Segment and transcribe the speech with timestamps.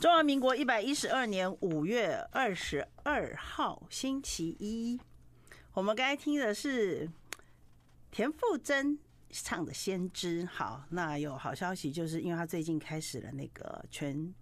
[0.00, 5.00] 中华民国一百一十二年五月二十二号星期一，
[5.72, 7.10] 我们刚才听的是
[8.12, 8.96] 田馥甄
[9.30, 10.44] 唱的《先知》。
[10.46, 14.32] 好，那有好消息，就是因为他最近开始了那个全，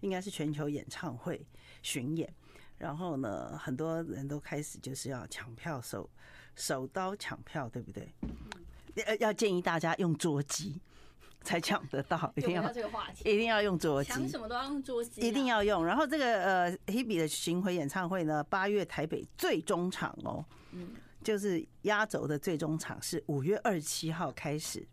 [0.00, 1.46] 应该是全球演唱会
[1.80, 2.34] 巡演，
[2.76, 6.10] 然后呢，很多人都开始就是要抢票，手
[6.56, 8.12] 手刀抢票，对不对？
[8.96, 10.82] 要要建议大家用桌机。
[11.44, 15.84] 才抢得到，一定要这个话题，一定要用桌机，抢什么都要用桌机，一定要用。
[15.84, 20.88] 然后这个呃，Hebe 的巡回演唱会呢，八月台北最终场哦，嗯，
[21.22, 24.84] 就是压轴的最终场是五月二十七号开始，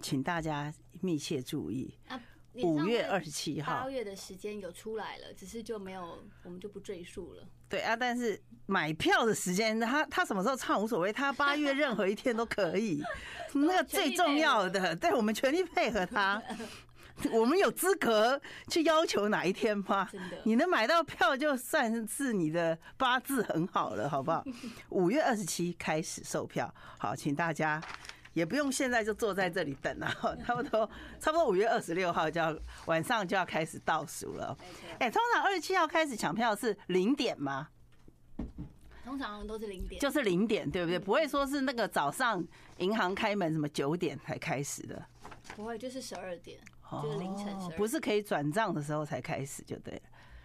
[0.00, 1.94] 请大家密切注意。
[2.62, 7.42] 五月二十七号，八月的时间有出来了，只是就没有，我们就不赘述了。
[7.68, 13.02] 对啊，但是买票的时间，他他什么时候唱无所谓，他八月任何一天都可以。
[13.54, 16.42] 那个最重要的，对，我们全力配合他。
[17.32, 20.06] 我们有资格去要求哪一天吗？
[20.12, 24.44] 真的，你能买到票，就算是你的八字很好了，好不好？
[24.90, 27.82] 五月二十七开始售票，好，请大家。
[28.36, 30.06] 也不用现在就坐在这里等了，
[30.44, 34.54] 差不多差不多五月二十六号就要晚上就要开始倒数了。
[34.98, 37.68] 哎，通常二十七号开始抢票是零点吗？
[39.02, 40.98] 通常都是零点，就是零点，对不对？
[40.98, 42.44] 不会说是那个早上
[42.76, 45.02] 银行开门什么九点才开始的？
[45.56, 46.58] 不会，就是十二点，
[47.02, 50.02] 就是凌晨十二，不是可以转账的时候才开始就对了。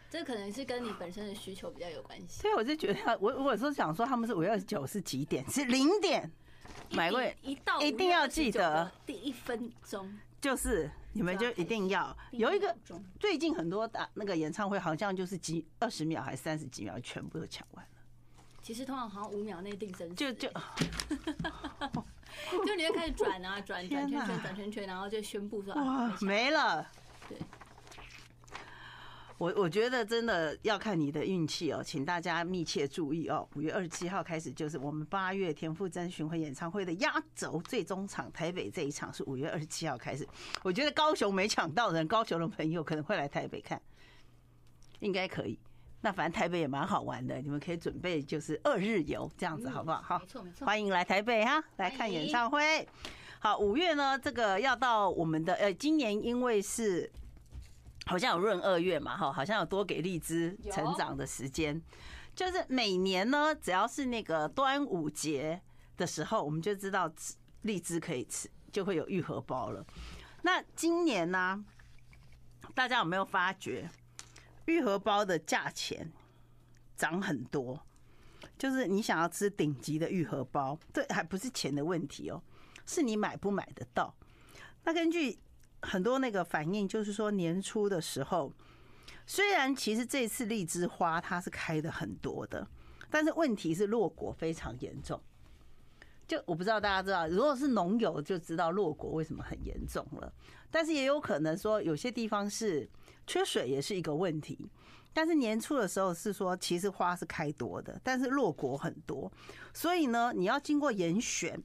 [0.09, 2.41] 这可能是跟你本身的需求比较有关系。
[2.41, 5.45] 所以我就觉得，我我有时候想说，他们是五月二十九是几点？
[5.49, 6.31] 是零点。
[6.91, 12.75] 买位一到一定要记得第一分钟，就是你们就一定要有一个。
[13.19, 17.91] 最近很多打那个演唱会好像就是几二十秒还是三十几秒，全部都抢完了。
[18.61, 20.49] 其实通常好像五秒内定生死，就就
[22.65, 26.87] 就你就开始转啊转 转圈圈转圈圈，然后就宣布说啊没了。
[27.27, 27.37] 对。
[29.41, 33.49] 我我觉得真的要看你的运气哦，请大家密切注意哦。
[33.55, 40.27] 五月二十七号开始就是我们八月田馥甄巡回演唱会的压轴最终场，台北这一场是五月二十七号开始。
[40.61, 43.81] 我觉得高雄没抢到的人，高雄的朋友可能会来台北看，
[44.99, 45.57] 应该可以。
[46.01, 50.03] 那反正台北也蛮好玩的，你们可以准备就是二日游这样子，好不好？
[50.03, 52.87] 好，没错没错，欢迎来台北哈，来看演唱会。
[53.39, 57.11] 好，五月呢，这个要到我们的呃，今年因为是。
[58.07, 61.79] 好像有闰二月嘛，哈，好像有多给荔枝成长的时间。
[62.35, 65.61] 就是每年呢，只要是那个端午节
[65.97, 67.11] 的时候，我们就知道
[67.61, 69.85] 荔枝可以吃，就会有愈合包了。
[70.41, 71.63] 那今年呢，
[72.73, 73.89] 大家有没有发觉
[74.65, 76.11] 愈合包的价钱
[76.97, 77.79] 涨很多？
[78.57, 82.41] 就是你想要吃顶级的愈合包，这还不是钱的问题哦，
[82.85, 84.15] 是你买不买得到。
[84.83, 85.37] 那根据。
[85.81, 88.53] 很多那个反应就是说，年初的时候，
[89.25, 92.67] 虽然其实这次荔枝花它是开的很多的，
[93.09, 95.19] 但是问题是落果非常严重。
[96.27, 100.31] 就我不知道大家知道，如果是农友就知道落果为什么很严重了。
[100.69, 102.89] 但是也有可能说，有些地方是
[103.27, 104.69] 缺水也是一个问题。
[105.13, 109.29] 但是年初的时候是说，其实花是开多的，但是落果很多，
[109.73, 111.61] 所以呢，你要经过严选。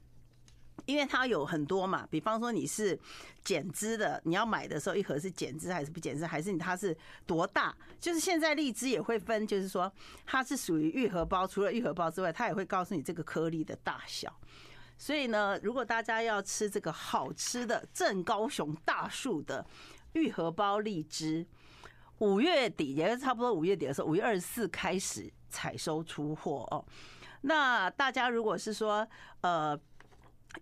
[0.86, 2.98] 因为它有很多嘛，比方说你是
[3.44, 7.74] 减脂的，你要买的时候一盒是减脂还是不减脂，还是它是多大？
[8.00, 9.92] 就是现在荔枝也会分，就是说
[10.24, 14.32] 它是属于愈合包，除了愈合包之外，它也会告诉你这个颗粒的大小。
[14.96, 19.66] 所以呢，如果大家要吃这个好吃的正高雄大树的
[20.12, 21.44] 愈合包荔枝，
[22.18, 26.84] 五月底也是差不多五月底的时候，五月二十四开始采收出货哦。
[27.40, 29.04] 那大家如果是说
[29.40, 29.76] 呃。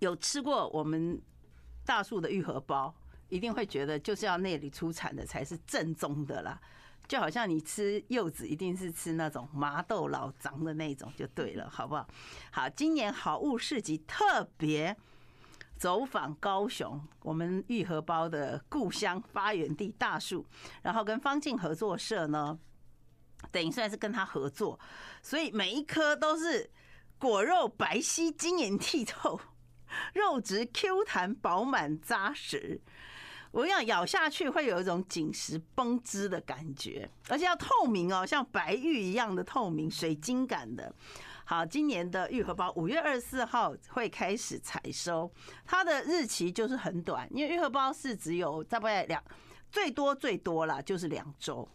[0.01, 1.21] 有吃过我们
[1.85, 2.95] 大树的玉荷包，
[3.29, 6.61] 一定会觉得就是要那里出产的才是正宗的啦。
[7.07, 12.09] 就好像你吃柚子，一定是吃那种麻豆老欉的那种就对了，好不好？
[12.51, 14.97] 好，今年好物市集特别
[15.77, 20.47] 走访高雄，我们玉荷包的故乡发源地大树，
[20.81, 22.59] 然后跟方静合作社呢，
[23.53, 24.81] 等于算是跟他合作，
[25.21, 26.71] 所以每一颗都是
[27.19, 29.39] 果肉白皙、晶莹剔透。
[30.15, 32.81] 肉质 Q 弹饱满扎实，
[33.51, 40.95] 我跟你讲，咬下去会有一种紧实崩汁的感觉，而且要透明哦，像白玉一样的透明，水晶感的。
[41.47, 45.31] 好，今年的玉荷包五月二十四号会开始采收，
[45.67, 49.23] 它的日期就是很短，因为玉荷包是只有大概两，
[49.71, 51.69] 最多最多啦，就是两周。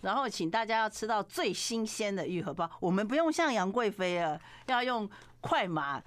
[0.00, 5.08] 然后请大家要吃到最新鲜的玉荷包，我们不用像杨贵妃啊，要用
[5.40, 6.02] 快马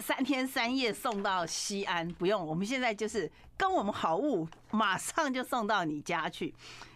[0.00, 6.52] 三天三夜送到西安，不用，我们现在就是跟我们好物，马上就送到你家去。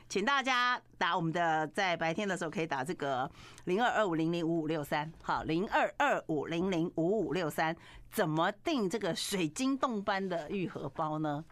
[0.09, 3.31] 请大家打我们的，在白天的时候可以打这个
[3.67, 7.77] 零二二五零零五五六三，好，零二二五零零五五六三，
[8.11, 11.45] 怎么订这个水晶冻般的愈合包呢？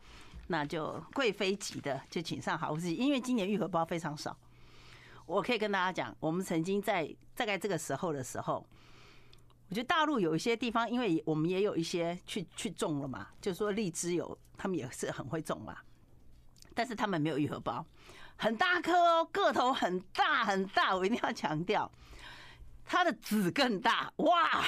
[0.49, 4.37] 那就贵妃级的，就请上好物自己，因为今年愈合包非常少。
[5.25, 8.67] 我可以跟大家讲，我们曾经在大概这个时候的时候。
[9.69, 15.77] 我觉得大陆有一些地方，因为我们也有一些去去种了嘛，就是说荔枝有，他们也是很会种嘛，
[16.75, 17.85] 但是他们没有愈合包，
[18.37, 21.91] 很大颗哦，个头很大很大，我一定要强调，
[22.87, 24.65] 它的籽更大，哇，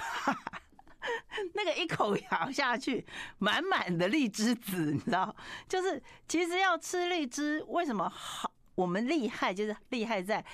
[1.54, 3.06] 那个一口咬下去，
[3.38, 5.34] 满满的荔枝籽，你知道，
[5.66, 8.52] 就是其实要吃荔枝，为什么好？
[8.74, 10.44] 我们厉害就是厉害在。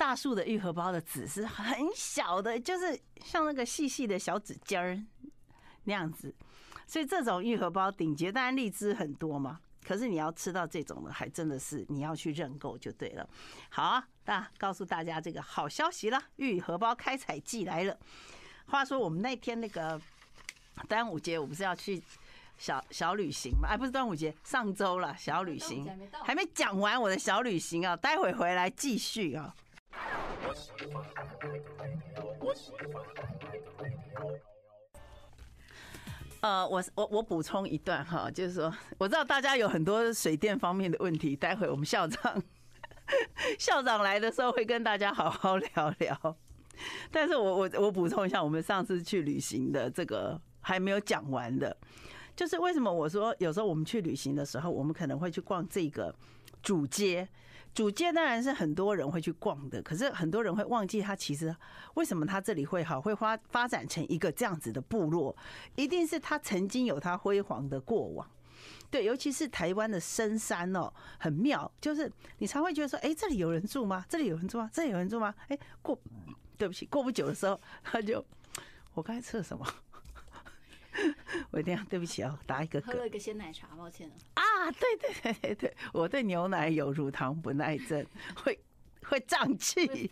[0.00, 4.98] 大树的玉荷包的籽是很小的，就是像那个细细的小指尖儿
[5.84, 6.34] 那样子，
[6.86, 9.60] 所以这种玉荷包顶级，当然荔枝很多嘛。
[9.86, 13.28] 可是你要吃到这种的，还真的是你要去认购就对了。
[13.68, 17.94] 好啊，那告诉大家这个好消息了，玉荷包开采季来了。
[18.68, 20.00] 话说我们那天那个
[20.88, 22.02] 端午节，我不是要去
[22.56, 23.68] 小小旅行嘛？
[23.68, 25.86] 哎，不是端午节，上周了小旅行，
[26.24, 29.54] 还没讲完我的小旅行啊，待会回来继续啊。
[36.40, 42.42] 呃，我我我补充一段哈，就是说，我知道大家有很多水电方面的问题，待会我们校长
[43.58, 46.36] 校长来的时候会跟大家好好聊聊。
[47.10, 51.76] 但是我我我补充一下，我们上次去旅行的这个还没有讲完的，
[52.34, 56.14] 就是为什么我说有时候我们去旅行的时候，我们可能会去逛这个
[56.62, 57.28] 主街。
[57.72, 61.54] 主街当然是很多人会去逛的，可是很多人会忘记它其实
[61.94, 65.34] 为什么它这里会好，会发发展成一个这样子的部落，
[65.76, 68.28] 一定是它曾经有它辉煌的过往。
[68.90, 74.04] 对，尤其是台湾的深山哦，很妙，就是你才会觉得说，哎，这里有人住吗？
[74.08, 74.68] 这里有人住吗？
[74.72, 75.32] 这里有人住吗？
[75.46, 75.96] 哎，过，
[76.58, 78.22] 对不起，过不久的时候，他就，
[78.94, 79.64] 我刚才吃了什么？
[81.50, 82.86] 我一定要对不起哦，打一个嗝。
[82.86, 88.04] 喝了一个鲜奶茶，抱歉啊，对对对对对，我对牛奶有乳糖不耐症，
[88.36, 88.58] 会
[89.04, 90.08] 会胀气，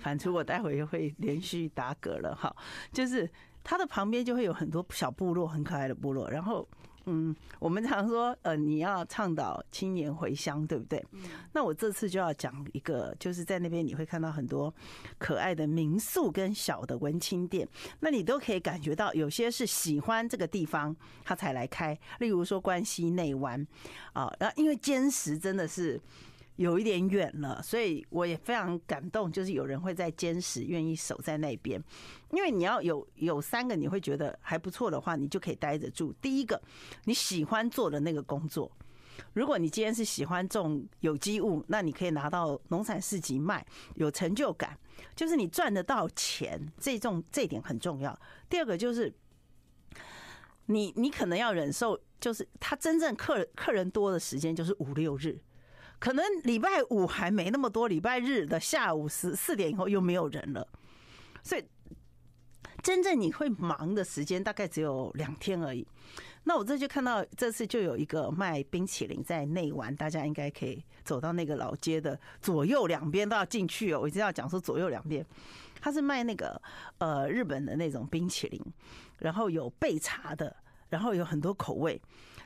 [0.00, 2.54] 反出我待会又会连续打嗝了哈。
[2.92, 3.30] 就是
[3.62, 6.68] 它的旁边就会有很多小部落，很可爱的部落，然后。
[7.06, 11.04] 嗯，我们常说，呃，你要倡导青年回乡，对不对？
[11.52, 14.72] 那我这次就要讲一个，就是在那边你会看到很多
[15.18, 17.68] 可爱的民宿跟小的文青店，
[18.00, 20.94] 那你都可以感觉到，有些是喜欢这个地方
[21.24, 23.66] 他才来开，例如说关西内湾
[24.12, 26.00] 啊，然后因为坚实真的是。
[26.56, 31.82] 有一点远了，所以我也非常感动，就是有人会在坚持愿意守在那边，
[32.30, 36.12] 因为你要有有三个你会觉得还不错的话，你就可以待着住。
[36.20, 36.60] 第一个，
[37.04, 38.70] 你喜欢做的那个工作，
[39.32, 44.78] 如果你今天是喜欢种有机物，那你可以拿到农产市集卖，有成就感，
[45.16, 48.16] 就是你赚得到钱，这种这点很重要。
[48.50, 49.12] 第二个就是，
[50.66, 55.40] 你你可能要忍受，就是他真正客客人多的时间就是五六日。
[56.02, 60.66] 可能礼拜五还没那么多，礼拜日的下午十四点以后又没有人了，
[61.44, 61.64] 所以
[62.82, 65.86] 真正你会忙的时间大概只有两天而已。
[66.42, 74.00] 那我这就看到这次就有一个卖冰淇淋在内湾，大家应该可以走到那个老街的左右两边都要进去哦。
[74.00, 75.24] 我一定要讲说左右两边，
[75.80, 76.60] 他是卖那个
[76.98, 78.60] 呃日本的那种冰淇淋，
[79.18, 80.56] 然后有焙茶的，
[80.88, 82.02] 然后有很多口味。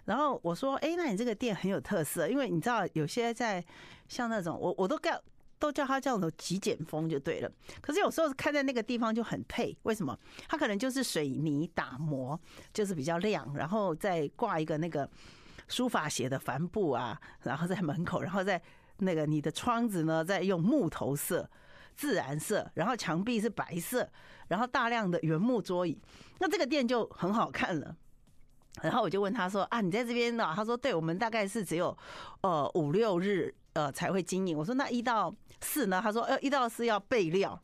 [0.06, 3.62] 然后我说：“哎，那你这个店很有特色，因为你知道有些在
[4.08, 5.20] 像那种我我都叫
[5.58, 7.50] 都叫它叫做极简风就对了。
[7.80, 10.18] 可是有时候开在那个地方就很配，为什么？
[10.48, 12.38] 它可能就是水泥打磨，
[12.72, 15.08] 就是比较亮，然后再挂一个那个
[15.68, 18.62] 书法写的帆布啊，然后在门口，然后在
[18.98, 21.50] 那个你的窗子呢，再用木头色、
[21.96, 24.08] 自然色，然后墙壁是白色，
[24.46, 26.00] 然后大量的原木桌椅，
[26.38, 27.96] 那这个店就很好看了。”
[28.82, 31.96] 然后我就问他说：“啊，你在这边呢？”他说：“对，我们大概是只有
[32.42, 37.58] 呃五六日呃才会经营。”我说：“那一到四呢？”他说：“呃，一到四要备料。”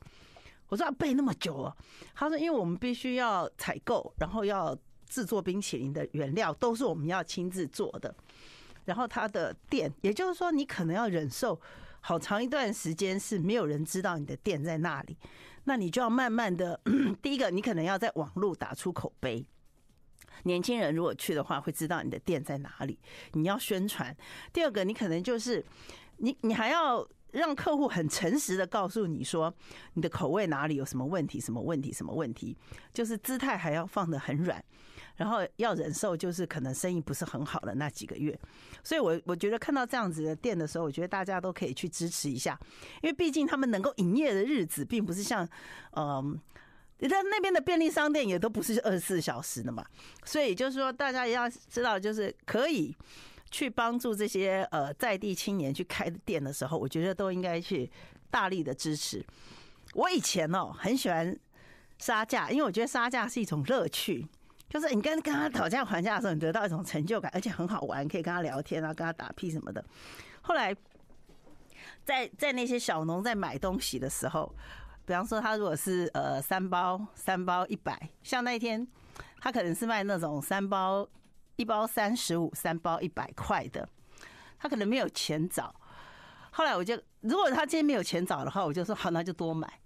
[0.69, 1.77] 我说：“要备那么久啊？”
[2.17, 4.75] 他说：“因为我们必须要采购，然后要
[5.07, 8.15] 制作冰淇淋的原料都是我们要亲自做的。
[8.87, 11.61] 然后他的店，也就是说，你可能要忍受
[12.01, 15.17] 好长一段时间是没有人知道你的店在那里。
[15.65, 16.81] 那你就要慢慢的，
[17.21, 19.47] 第一个，你可能要在网络打出口碑。”
[20.45, 22.99] 年轻人如果去的话，会知道你的店在哪里。
[23.33, 24.17] 你要宣传。
[24.53, 25.65] 第二个，你可能就是
[26.19, 29.55] 你，你还要让客户很诚实的告诉你说，
[29.95, 32.57] 你的口味哪里有什么问题，什么问题，什么问题，
[32.93, 34.63] 就是姿态还要放得很软，
[35.17, 38.39] 然后要忍受就是可能生意不是很好的那几个月。
[38.85, 42.59] 所以我我觉得看到这样子的店的时候，我觉得大家都可以去支持一下，
[43.03, 45.49] 因为毕竟他们能够营业的日子，并不是像
[45.93, 46.41] 嗯。
[47.03, 49.85] 你在那边的便利商店也都不是二十四小时的嘛，
[50.25, 52.97] 所以就是说，大家也要知道，就是可以
[53.51, 57.91] 去帮助这些呃在地青年去开店的时候，我觉得都应该去
[58.31, 59.21] 大力的支持。
[59.95, 61.37] 我以前哦很喜欢
[61.99, 64.25] 杀价，因为我觉得杀价是一种乐趣，
[64.69, 69.85] 就是你跟跟他讨价还价的时候，你得到一种成就感，而且很好玩，可以跟他聊天啊，跟他打屁什么的。
[70.43, 70.73] 后来
[72.05, 74.55] 在在那些小农在买东西的时候。
[75.05, 78.87] 比方说，他如果是呃三包三包一百，像那一天
[79.41, 81.07] 他可能是卖那种三包
[81.57, 83.89] 一包三十五，三包一百块的，
[84.59, 85.75] 他可能没有钱找。
[86.53, 89.81] 后来我就，如果他今天没有钱找的话，我就说好，那就多买，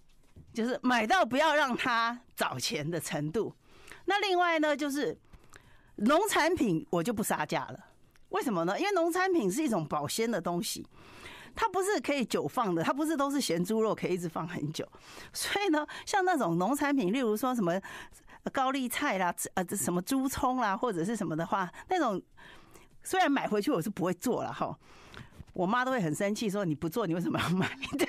[0.53, 3.55] 就是买到不要让他找钱的程度。
[4.05, 5.17] 那另外呢，就是
[5.97, 7.79] 农产品我就不杀价了，
[8.29, 8.79] 为什么呢？
[8.79, 10.87] 因为农产品是一种保鲜的东西。
[11.57, 14.87] 它不是可以久放的，它不是都是咸猪肉可以一直放很久，
[15.33, 17.81] 所以呢，像那种农产品，例如说什么
[18.53, 22.23] 高丽菜啦，呃，什么猪葱啦，或者是什么的话，那种
[23.03, 24.79] 虽然买回去我是不会做了哈，
[25.55, 27.69] 我妈都会很生气，说你不做，你为什么要买？
[27.99, 28.07] 对，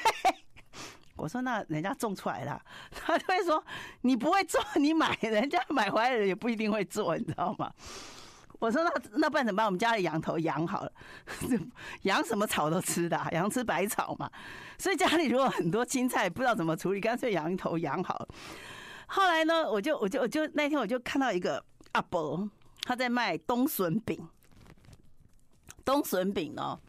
[1.16, 2.62] 我说那人家种出来了，
[2.92, 3.64] 她就会说
[4.02, 7.72] 你不会做，你买人家买回来的也不一定会做，你知道吗？
[8.60, 9.66] 我说那那不然怎么办？
[9.66, 10.92] 我们家里养头羊好了，
[12.04, 14.30] 羊什么草都吃的，羊吃百草嘛。
[14.78, 18.28] 所以家里如果很多青菜不知道怎么处理，干脆养一头羊好了。
[19.08, 22.50] 后来呢，我就我就我就那天我就看到一个阿伯，
[22.82, 24.28] 他在卖冬笋饼，
[25.86, 26.80] 冬笋饼哦。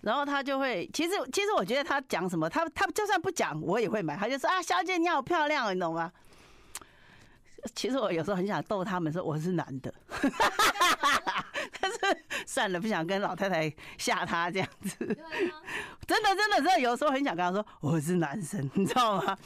[0.00, 4.16] 然后他就会，其实其实我觉得他讲什么，他他就算不讲，我也会买。
[4.16, 6.12] 他就说啊，小姐你好漂亮，你懂吗？
[7.74, 9.92] 其实我有时候很想逗他们说我是男的，
[11.80, 11.98] 但是
[12.46, 14.96] 算了，不想跟老太太吓他这样子。
[16.06, 19.36] 真的真的真的，有时候很想跟他说我是男生， 你知道吗？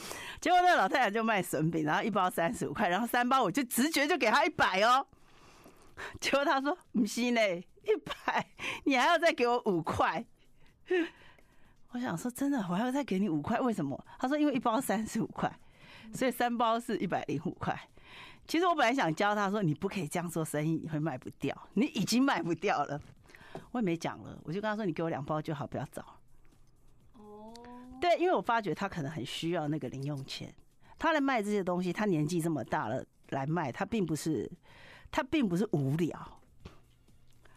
[0.40, 5.06] 结果那老太太就卖笋饼，然后一包三十五块，然后三包我就直觉就给他一百哦。
[6.20, 8.46] 结果他说不是呢，一百
[8.84, 10.24] 你还要再给我五块。
[11.92, 14.04] 我想说真的，我还要再给你五块，为什么？
[14.18, 15.50] 他说因为一包三十五块，
[16.14, 17.78] 所以三包是一百零五块。
[18.46, 21.54] 其实我本来想教他说，你不可以这样做生意，你会卖不掉。
[21.74, 22.98] 你已经卖不掉了，
[23.72, 26.02] 我也没讲了，我就跟他说，你给我两包就好，不要找。
[27.14, 27.52] 哦，
[28.00, 30.52] 对，因为我发觉他可能很需要那个零用钱。
[30.98, 34.50] 他来卖这些东西，他年纪这么大了来卖，他并不是
[35.10, 36.40] 他并不是无聊，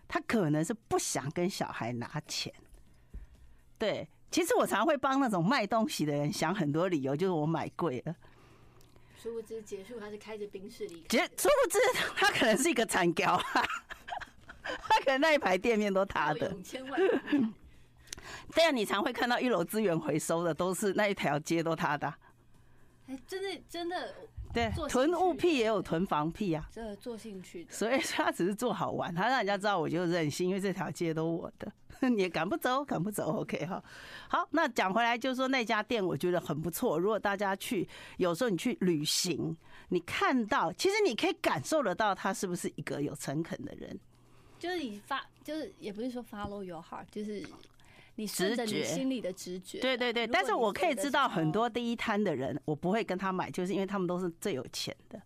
[0.08, 2.54] 他可能是不想跟小孩拿钱。
[3.78, 8.14] 对，其实我常会帮那种卖东西的人想很多理由，就是我买贵了。
[9.22, 11.08] 殊不知结束，他是开着冰室离开。
[11.08, 11.78] 结殊不知，
[12.16, 13.38] 他可能是一个残雕，
[14.64, 16.52] 他可能那一排店面都塌的。
[16.64, 17.00] 千万。
[18.52, 22.12] 这样你常会看到一楼资源回收的，都是那一条街都塌的。
[23.08, 24.16] 哎，真的真的。
[24.54, 26.68] 对，囤物癖也有囤房癖啊。
[26.72, 27.72] 这做兴趣的。
[27.72, 31.72] 所以他只是做好玩，他让人家知道我就任性，因为这条街都我的。
[32.10, 33.84] 你也赶不走，赶不走，OK 哈。
[34.28, 36.98] 好，那讲回来就是说那家店我觉得很不错。
[36.98, 39.56] 如果大家去，有时候你去旅行，
[39.90, 44.00] 你看到其实你可以感受得到他是不是一个有诚恳的人。
[44.58, 47.46] 就是你发，就是也不是说 follow your heart，就是
[48.22, 49.80] 你顺着你心里的直觉。
[49.80, 55.20] 对对对，但是我可以知道很多第一摊的人，我不会跟他买，就是因为他们都是最有钱的。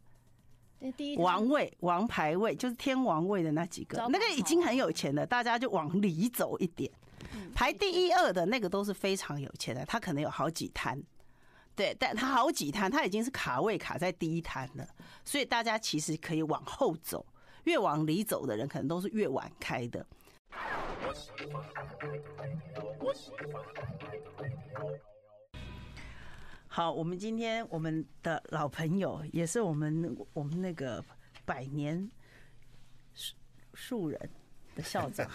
[0.96, 6.90] 第一王位、王牌位就是天王位的那几个，那个已经很有钱了，大家就往里走一点。
[7.54, 11.02] 排第一二的那个都是非常有钱的，他可能有好几摊，
[11.76, 14.88] 对，但他好几摊，他已经是卡位卡在第一摊了，
[15.26, 17.26] 所以大家其实可以往后走，
[17.66, 20.06] 越往里走的人可能都是越晚开的。
[26.68, 31.04] 好，我们今天我们的老朋友，也是我们我们那个
[31.46, 32.12] 百年
[33.14, 33.36] 树
[33.74, 34.30] 树人
[34.76, 35.26] 的校长，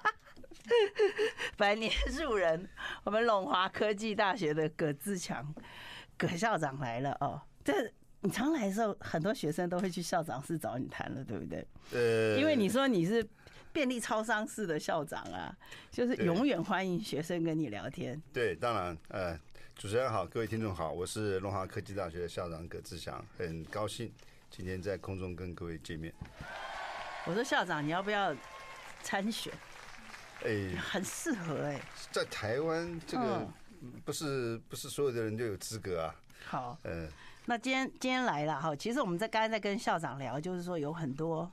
[1.58, 2.66] 百年树人，
[3.04, 5.54] 我们龙华科技大学的葛自强
[6.16, 7.42] 葛校长来了哦。
[7.62, 11.66] 这你常来的时候，很多学生都会去校长室找你谈了，对不对？
[11.92, 13.22] 呃，因为你说你是
[13.76, 15.54] 便利超商式的校长啊，
[15.90, 18.18] 就是永远欢迎学生跟你聊天。
[18.32, 19.38] 对，当然，呃。
[19.74, 24.10] 主持人好，各位听众好，我是龙华科技大学的校长葛志祥，很高兴
[24.50, 26.10] 今天在空中跟各位见面。
[27.26, 28.34] 我说校长，你要不要
[29.02, 29.52] 参选？
[30.46, 31.78] 哎， 很适合哎，
[32.10, 33.46] 在台湾这个
[34.06, 36.14] 不是不是所有的人都有资格啊。
[36.46, 37.06] 好，嗯，
[37.44, 41.52] 那今天今天来了哈，其实我们在刚才在跟校长聊，就是说有很多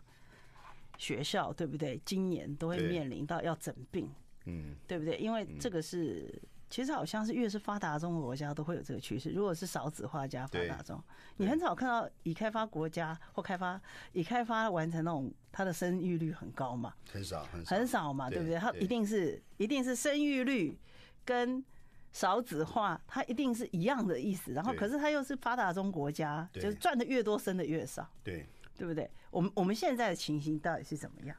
[0.97, 2.01] 学校对不对？
[2.05, 4.09] 今年都会面临到要整病，
[4.45, 5.17] 嗯，对不对？
[5.17, 6.41] 因为这个是。
[6.69, 9.29] 其实好像是越是发达中国家都会有这个趋势。
[9.29, 11.00] 如果是少子化加发达中，
[11.38, 13.79] 你很少看到已开发国家或开发
[14.12, 16.95] 已开发完成那种它的生育率很高嘛？
[17.12, 18.57] 很少很很少嘛，对不对？
[18.57, 20.75] 它一定是一定是生育率
[21.23, 21.63] 跟
[22.12, 24.51] 少子化，它一定是一样的意思。
[24.53, 29.07] 然后可是它又是发达中国家，就是赚的越多生的越少，对对不对？
[29.33, 31.35] 我们我们现在的情形到底是怎么样？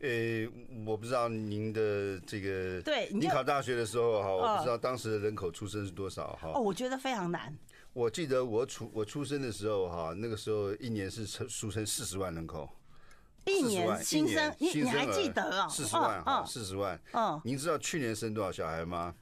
[0.00, 0.50] 呃、欸，
[0.86, 6.52] 我不知道您的这个，对，你考大学的时候哈，我不知道当时的人口出生是多少哈。
[6.54, 7.54] 哦，我觉得非常难。
[7.92, 12.66] 我记得我出我出生的时候哈，那个时候一年是出出生四十万人口，
[13.44, 15.68] 一年新生，你你还记得啊？
[15.68, 16.98] 四十万哈，四十万。
[17.12, 19.14] 嗯，您知道去年生多少小孩吗？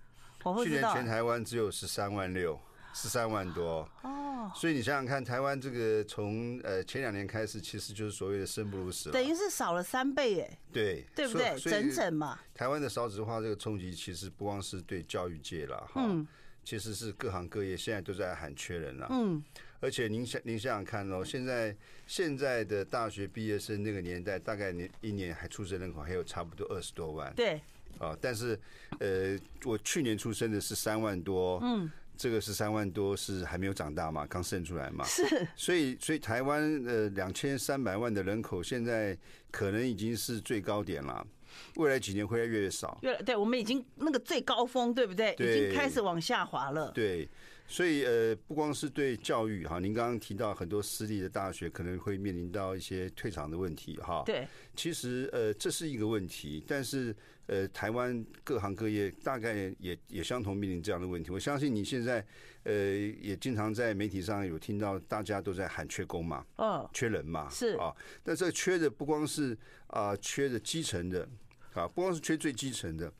[0.62, 2.56] 去年全台湾只有十三万六。
[2.96, 3.86] 十三万多。
[4.02, 11.58] 哦，所以你想想看，台湾这个从呃前两年开始，其实就是所谓的生不如死，等于是少了三倍哎，对对不对？
[11.58, 12.38] 整整嘛。
[12.54, 16.02] 台湾的少子化这个冲击，其实不光是对教育界了哈，
[16.64, 19.44] 其实是各行各业现在都在喊缺人了，嗯，
[19.80, 21.76] 而且您想您想想看哦，现在
[22.06, 27.60] 现在的大学毕业生那个年代，大概年一年还出生人口还有差不多二十多万，对，
[27.98, 28.58] 啊，但是
[29.00, 31.90] 呃，我去年出生的是三万多，嗯。
[32.16, 39.16] 这个十三万多是还没有长大嘛，刚生出来嘛，是，所以所以台湾呃两千三百万的人口现在
[39.50, 41.26] 可能已经是最高点了，
[41.76, 42.98] 未来几年会越来越少。
[43.02, 45.34] 越对，我们已经那个最高峰，对不对？
[45.34, 46.90] 对，已经开始往下滑了。
[46.92, 47.28] 对，
[47.68, 54.22] 所以呃不光是对教育哈，您刚刚提到很多私立的大学可能会面临到一些退场的问题哈。
[54.26, 57.14] 对，其实呃这是一个问题，但是。
[57.48, 61.30] 呃，台湾各行各业大概也也相同面临这样的问题。
[61.30, 62.26] 我相信你现在
[62.64, 67.94] 呃也经常在媒体上有听到大家都在喊缺工嘛，嗯，缺人嘛，是啊。
[68.24, 69.56] 但这个缺的不光是
[69.86, 71.22] 啊，缺的基层的
[71.72, 73.12] 啊，不光是缺最基层的，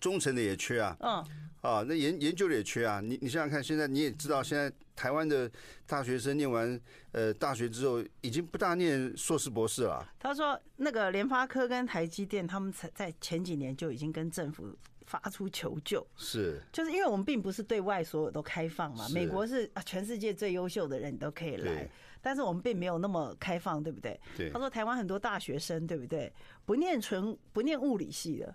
[0.00, 1.24] 中层的也缺啊，嗯。
[1.62, 3.00] 啊，那研研究的也缺啊！
[3.00, 5.48] 你你想想看，现在你也知道，现在台湾的
[5.86, 6.80] 大学生念完
[7.12, 10.04] 呃大学之后，已经不大念硕士博士了。
[10.18, 14.76] 他说，那个联发科跟台积电，他们在前几年就已经跟政府
[15.06, 19.08] 发出求救，是，就是因为我们并不是对外所有都开放嘛。
[19.10, 21.88] 美国是啊，全世界最优秀的人你都可以来，
[22.20, 24.20] 但是我们并没有那么开放，对不对？
[24.36, 24.50] 对。
[24.50, 26.32] 他说，台湾很多大学生，对不对？
[26.64, 28.52] 不念纯不念物理系的，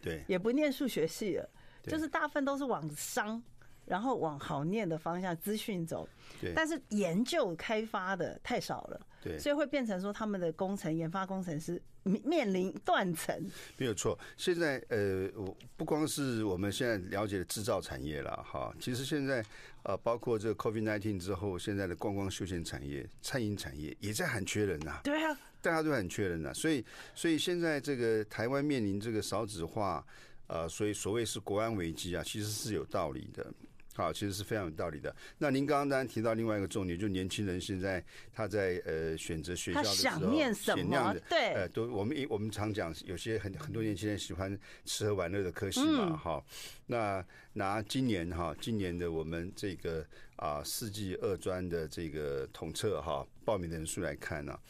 [0.00, 1.48] 对，也不念数学系了。
[1.84, 3.42] 就是大部分都是往商，
[3.86, 6.06] 然后往好念的方向资讯走，
[6.38, 6.52] 对。
[6.54, 9.38] 但是研究开发的太少了，对。
[9.38, 13.34] 所以会变成说他们的工程研发工程师面临断层。
[13.78, 19.42] 没有错，现在呃，我不光是我们现在了解的制造产业了哈，其实现在
[19.84, 25.00] 呃，包括这个 COVID nineteen 之后，现在的观光休闲产业、餐饮产业也在喊缺人呐。
[25.04, 30.04] 对啊，大家都很确认的，所以所以现在这个台湾面临这个少子化。
[30.50, 33.52] 呃，所以所谓是国安危机啊，其实是有道理的，
[33.94, 35.14] 好，其实是非常有道理的。
[35.36, 41.14] 那您刚刚当然提到另外一个重点，就年轻人现在他在呃选择学校的时候，想念什么？
[41.28, 46.54] 对，呃，都我们一我们常讲，有些很很多年轻人喜欢吃喝玩乐的科系嘛，哈、嗯。
[46.86, 50.02] 那拿今年哈，今年的我们这个
[50.36, 54.60] 啊世纪二专的这个统测哈，报名的人数来看呢、啊，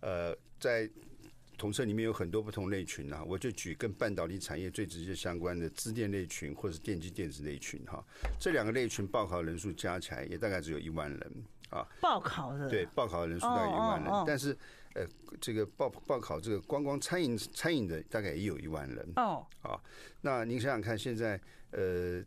[0.00, 0.88] 呃，在。
[1.58, 8.02] 同社里面有很多不同类群啊，我就举跟半导体产业最直接相关的资电类群或者是电机电子类群哈，
[8.38, 11.32] 这两个类群报考人数加起来也大概只有一万人
[11.68, 11.86] 啊。
[12.00, 14.56] 报考的对，报考的人数大概一万人，但是
[14.94, 15.06] 呃，
[15.38, 19.46] 这个报报考这个观光餐饮餐饮的大概也有一万人哦。
[19.60, 19.78] 啊，
[20.22, 21.38] 那您想想看，现在
[21.72, 22.24] 呃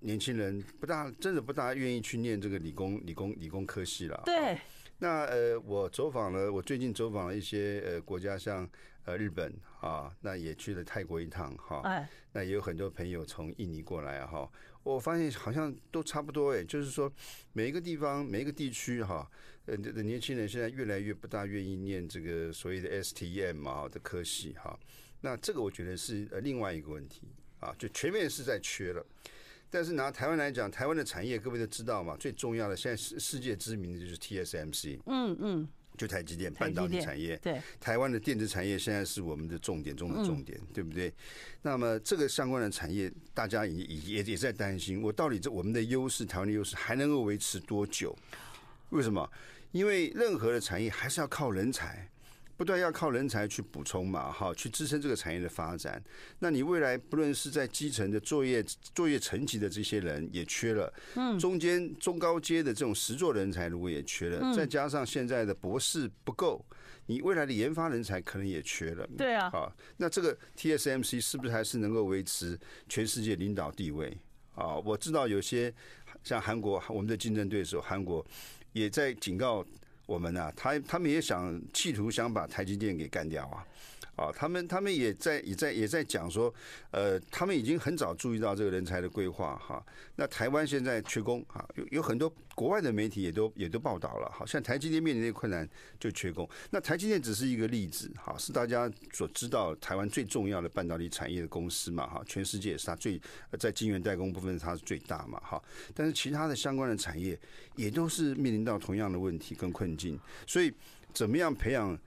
[0.00, 4.20] 年轻人不大真的不大愿意去念这个理工理工理工科系了。
[4.26, 4.58] 对。
[5.02, 8.70] 那呃，我走访了，我最近走访了一些呃国家，像
[9.04, 11.80] 呃日本啊，那也去了泰国一趟哈。
[11.82, 14.48] 哎，那也有很多朋友从印尼过来哈。
[14.84, 17.12] 我发现好像都差不多哎，就是说
[17.52, 19.28] 每一个地方每一个地区哈，
[19.66, 24.78] 呃的年轻人现在越来越不大愿意念这个所谓的 STM 啊的科系哈。
[25.20, 27.22] 那这个我觉得是呃另外一个问题
[27.58, 29.04] 啊，就全面是在缺了。
[29.72, 41.10] 但是拿台湾来讲，台湾的产业各位都知道嘛，最重要的现在世世界知名的就是 TSMC，嗯嗯，就台积电半导体产业，对，台湾的电子产业现在是我们的重点中的重点，对不对？
[41.62, 48.14] 那么这个相关的产业，大家也也也在担心，我到底这我们的优势，台湾的优势还能够维持多久？
[48.90, 49.26] 为什么？
[49.70, 52.06] 因为任何的产业还是要靠人才。
[52.56, 56.02] 不断要靠人才去补充嘛，哈，去支撑这个产业的发展。
[56.38, 58.62] 那你未来不论是在基层的作业
[58.94, 66.64] 作业层级的这些人也缺了，嗯，中间中高阶的这种实作人才如果也缺了，再加上现在的博士不够，
[67.06, 69.08] 你未来的研发人才可能也缺了。
[69.16, 72.56] 对啊，好，那这个 TSMC 是不是还是能够维持
[72.88, 74.16] 全世界领导地位
[74.54, 74.76] 啊？
[74.76, 75.72] 我知道有些
[76.22, 78.24] 像韩国，我们的竞争对手韩国
[78.72, 79.66] 也在警告。
[80.12, 83.64] 我们呢、他他们也想企图想把台积电给干掉啊。
[84.22, 86.52] 啊，他们他们也在也在也在讲说，
[86.92, 89.84] 呃，他们已经很早注意到这个人才的规划哈。
[90.14, 96.48] 那台湾现在缺工哈，有有很多国外的媒体也都也都报道了，好像台积电面临的困难就缺工。
[96.70, 103.20] 那台积电只是一个例子哈，是大家所知道台湾最重要的半导体产业的公司嘛哈，全世界也是它最
[103.58, 105.60] 在晶圆代工部分它是最大嘛哈。
[105.94, 107.36] 但是其他的相关的产业
[107.74, 110.72] 也都是面临到同样的问题跟困境，所以
[111.12, 111.98] 怎么样培养？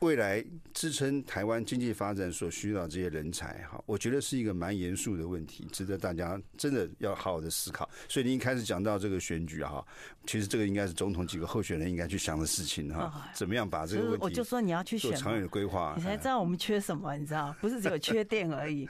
[0.00, 7.86] 未来支撑台湾经济发展所需要的这些人才，哈，我觉得是一个蛮严肃的问题，值得大家真的要好好的思考。
[8.08, 9.86] 所以您一开始讲到这个选举哈，
[10.26, 18.88] 其实这个应该是总统几个候选人应该去想的事情哈，怎么样把这个问题，我就说你要去选，做长远的规划，你才知道我们缺什么，你知道，不是只有缺电而已。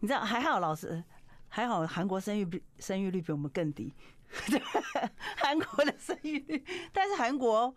[0.00, 1.04] 你知道还好，老师
[1.48, 3.92] 还好，韩国生育比生育率比我们更低，
[5.36, 7.74] 韩国的生育率，但是韩国。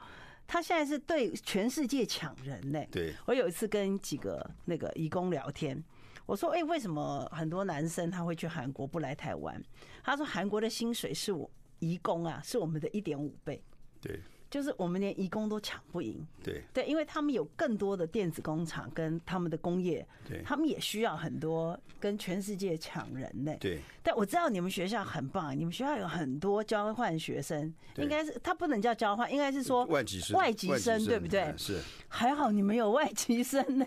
[0.52, 2.84] 他现在是对全世界抢人呢。
[2.92, 5.82] 对，我有一次跟几个那个义工聊天，
[6.26, 9.64] 我说：“哎，为什么很多男生他会去韩国不来台湾？”
[10.04, 13.64] 他说：“韩国的薪水是我义工啊，是我们的一点五倍。”
[14.02, 14.20] 对。
[14.52, 16.62] 就是我们连移工都抢不赢，对。
[16.74, 23.56] 对，因为他们有更多的电子工厂跟他们的工业，对，他们也需要很多跟全世界抢人呢。
[23.62, 31.54] 对，但我知道你们学校很棒，你们学校有很多交换学生，应该是他不能叫交换，应该是说外籍生，外籍生对不对？
[31.58, 33.86] 是，还好你们有外籍生呢。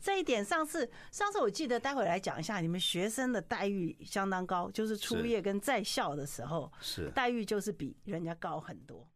[0.00, 7.10] 这一点上次上次我记得待会来讲一下，你们学生的待遇相当高，就是初业跟在校的时候是。
[7.10, 9.06] 待遇就是比人家高很多。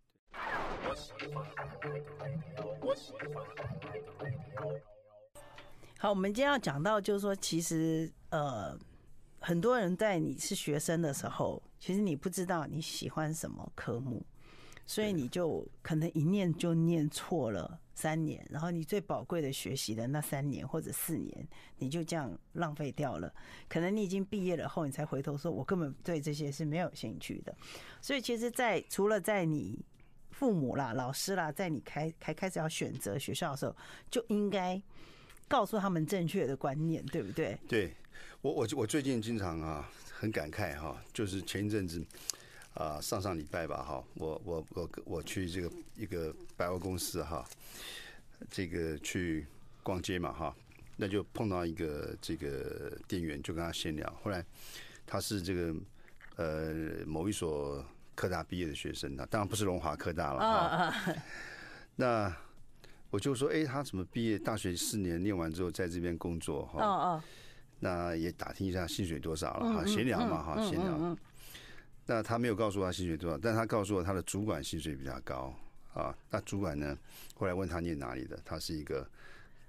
[5.98, 8.78] 好，我们今天要讲到，就是说，其实呃，
[9.40, 14.22] 很多人在你是学生的时候，其实你不知道你喜欢什么科目，
[14.84, 23.32] 所以你就可能一念就念错了三年，然后你最宝贵的学习的那三年或者四年，你就这样浪费掉了。
[23.66, 27.56] 可能你已经毕业了后，你才回头说，我根本对这些是没有兴趣的。
[28.02, 29.82] 所以，其实，在除了在你
[30.36, 33.74] 父母啦、老师啦，在你开开开始要选择学校的时候，
[34.10, 34.80] 就应该
[35.46, 37.56] 告诉他们正确的观念，对不对？
[37.68, 37.94] 对，
[38.42, 42.04] 我我我最近经常啊很感慨哈，就是前一阵子
[42.74, 47.48] 啊上上礼拜吧哈，我我我我去这个一个百货公司哈，
[48.50, 49.46] 这个去
[49.84, 50.54] 逛街嘛哈，
[50.96, 54.44] 那就碰到一个这个店员，就跟他闲聊，后来
[55.06, 55.74] 他是这个
[56.36, 56.74] 呃
[57.06, 57.82] 某一所。
[58.14, 60.94] 科大毕业的学生呢，当然不是龙华科大了啊。
[61.96, 62.34] 那
[63.10, 64.38] 我就说，哎，他怎么毕业？
[64.38, 66.84] 大学四年念完之后，在这边工作哈。
[66.84, 67.22] 哦
[67.80, 71.18] 那也打听一下薪水多少了哈，闲聊嘛哈，闲聊。
[72.06, 75.54] 那他没有告诉我他薪水多少，但他告诉我他的主管薪水比较高
[75.92, 76.14] 啊。
[76.30, 76.96] 那主管呢，
[77.34, 79.06] 后来问他念哪里的，他是一个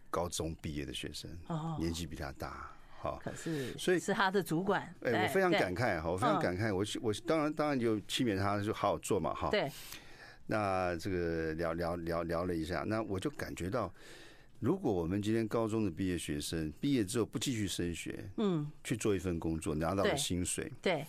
[0.10, 1.30] 高中毕业的学生，
[1.78, 2.72] 年纪比他大。
[3.06, 4.82] 好，可是所以是他的主管。
[5.02, 6.74] 哎，我非常感慨哈，我非常感慨。
[6.74, 9.50] 我我当然当然就期勉他，就好好做嘛哈。
[9.52, 9.72] 对。
[10.48, 13.92] 那这个聊聊聊聊了一下，那我就感觉到，
[14.60, 21.04] 如果我们今天高中的毕业学生毕业之后不继续升学，嗯，去做一份工作拿到了薪水，对，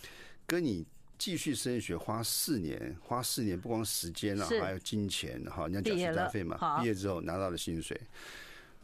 [0.47, 0.87] 跟你
[1.19, 6.81] 继续升学花四年，花四年不光时间了，还有金钱哈，你要缴学杂费嘛。
[6.81, 8.01] 毕业之后拿到了薪水，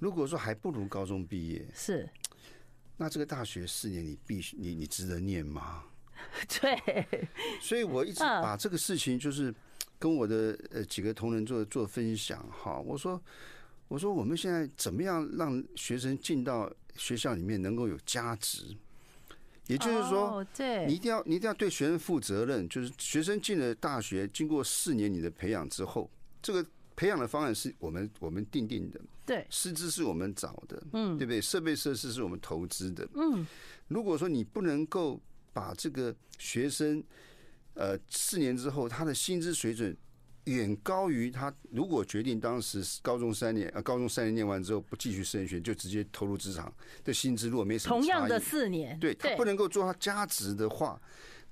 [0.01, 2.07] 如果说还不如高中毕业，是。
[2.97, 5.85] 那这个大学四年，你必须你你值得念吗？
[6.61, 7.29] 对，
[7.61, 9.53] 所以我一直把这个事情就是
[9.99, 12.79] 跟我的呃几个同仁做做分享哈。
[12.79, 13.21] 我说
[13.89, 18.77] 我说我们现在怎么样让学生进到学校里面能够有价值？
[19.67, 22.69] 也就是说，对，你一定要你一定要对学生负责任。
[22.69, 26.65] 就是学生进了大学，经过四年你的培养之后，这个。
[26.95, 31.41] 培养的方案是我们我们定定的，对，师资是我们找的，嗯，对不对？
[31.41, 33.47] 设备设施是我们投资的，嗯。
[33.89, 35.21] 如果说你不能够
[35.53, 37.03] 把这个学生，
[37.75, 39.97] 呃，四年之后他的薪资水准
[40.45, 46.73] 远高于他，如果决定当时高中三年，呃，高中三年念完之后不继续升学，就直接投入职场
[47.05, 51.01] 的薪资，如果没什么，同样的四年，对他不能够做他价值的话。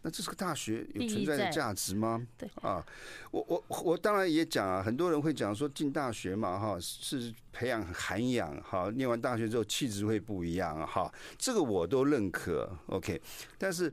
[0.02, 2.26] 那这是个大学有存在的价值吗？
[2.38, 2.84] 对啊，
[3.30, 13.20] 我我我当然也讲啊，很多人会讲说进大学嘛，哈，是培养涵养，哈，念完大学之后气质会不一样，哈，这个我都认可，OK。
[13.58, 13.92] 但是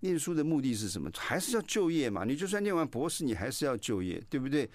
[0.00, 1.10] 念书的目的是什么？
[1.16, 2.24] 还是要就业嘛？
[2.24, 4.68] 你就算念完博士，你还是要就业，对不对？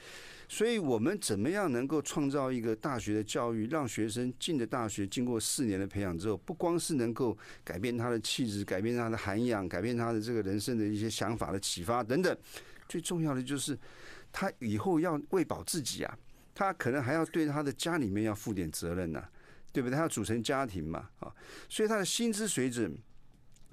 [0.50, 12.38] 所以我们怎么样能够创造一个大学的教育，让学生进了大学，经过四年的培养之后，不光是能够改变他的气质，改变他的涵养，改变他的这个人生的一些想法的启发等等，
[12.88, 13.78] 最重要的就是
[14.32, 16.18] 他以后要喂饱自己啊，
[16.54, 19.24] 他可能还要对他的家里面要负点责任呐，
[19.72, 19.96] 对不对？
[19.96, 21.34] 他要组成家庭嘛，啊，
[21.68, 22.96] 所以他的薪资水准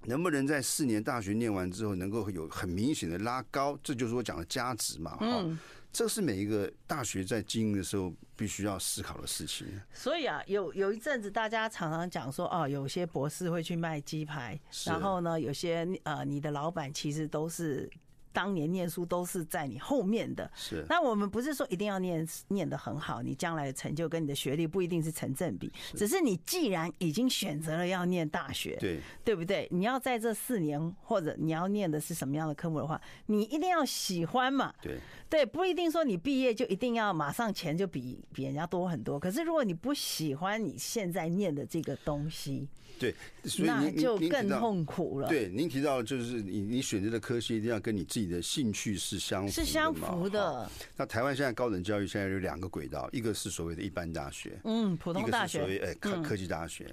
[0.04, 5.44] 能不能在四年大学念完之后能够有很明显的拉高，这就是我讲的价值嘛，哈。
[5.92, 9.66] 这是每一个大学在经营的时候必须要思考的事情。
[9.92, 17.90] 所以啊，有有一阵子大家常常讲说，哦，有些博士会去卖鸡排，然后呢，有些呃，你的老板其实都是。
[18.32, 20.84] 当年念书都是在你后面的，是。
[20.88, 25.72] 那我们不是说一定要念念的很好，你将来的成就跟你的学历不一定是成正比。
[25.94, 29.68] 只是你既然已经选择了要念大学，对，对不对？
[29.70, 34.72] 你要在这四年，或者你要念的是什么样的科目的话，你一定要喜欢嘛。
[34.80, 39.18] 对，对，不一定说你毕业就一定要马上钱就比比人家多很多。
[39.18, 43.14] 可是如果你不喜欢你现在念的这个东西，对，
[43.44, 45.28] 所以那就更痛苦了。
[45.28, 50.70] 对，您提到就是你你选择的科系一定要跟你自己的兴趣是相符的，是相符的。
[50.96, 56.84] 那台湾现在高等教育现在有两个轨道，一个是所谓的一般大学，嗯，普通大学，所谓呃科科技大学，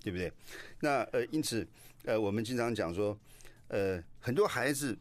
[0.00, 0.32] 对不对？
[0.80, 1.66] 那呃，因此
[2.04, 3.18] 呃，我们经常讲说，
[3.68, 4.96] 呃，很多孩子。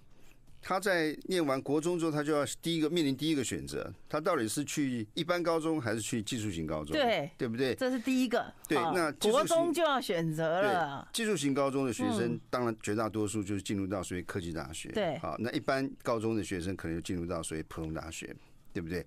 [0.66, 6.94] 他在念完国中之后，他就要第一个面临第一个选择，他到底是去一般高中还是去技术型高中？
[6.94, 7.76] 对，对不对？
[7.76, 8.52] 这是第一个。
[8.68, 11.08] 对，那国中就要选择了。
[11.12, 14.88] 技术型高中的学生，当然绝大多数就是进入到所谓科技大学。
[14.90, 18.34] 对，好，那一般高中的学生可能就进入到所谓普通大学，
[18.72, 19.06] 对不对？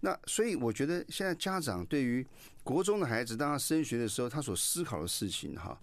[0.00, 2.24] 那所以我觉得现在家长对于
[2.62, 5.76] 国中的孩子，当他升学的时候，他所思考的事情，哈。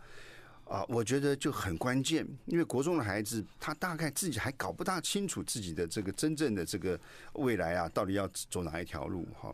[0.70, 6.98] 啊，我觉得就很关键，因为国中的孩子他大概自己还搞不大清楚自己的这个真正的这个
[7.34, 9.52] 未来啊，到底要走哪一条路哈。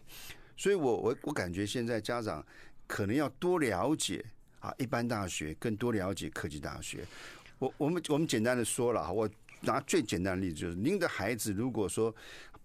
[0.58, 2.46] 所以我我我感觉现在家长
[2.86, 4.24] 可能要多了解
[4.60, 7.06] 啊，一般大学更多了解科技大学。
[7.60, 9.30] 我我们我们简单的说了，我
[9.62, 12.14] 拿最简单的例子就是，您的孩子如果说。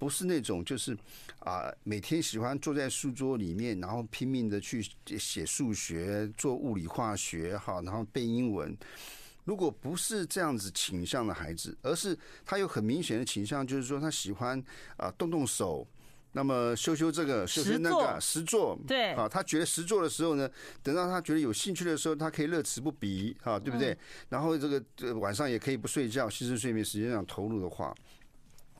[0.01, 0.97] 不是那种就是
[1.41, 4.83] 啊，每天喜欢坐在书桌里面，然后拼命的去
[5.19, 8.75] 写数学、做物理化学，哈，然后背英文。
[9.45, 14.63] 如果不是这样子倾向的孩子，而是他有很明显的倾向，就是说他喜欢
[14.97, 15.87] 啊动动手，
[16.33, 20.49] 那么修修这个，修修那个，实作，对，啊，他觉得实做的时候呢，
[20.83, 23.95] 等到他觉得有兴趣的时候，他可以乐此不疲，啊，对不对？
[24.31, 27.95] 然后这个晚上也可以不睡觉，牺牲睡眠时间上投入的话。